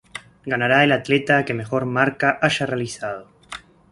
[0.47, 3.29] Ganará el atleta que mejor marca haya realizado.